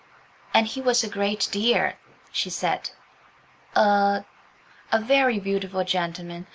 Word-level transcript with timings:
"And 0.51 0.65
he 0.65 0.81
was 0.81 1.03
a 1.03 1.07
great 1.07 1.47
dear," 1.51 1.93
she 2.31 2.49
said. 2.49 2.89
"A—?" 3.75 4.25
"A 4.91 4.99
very 4.99 5.37
beautiful 5.39 5.83
gentleman. 5.83 6.47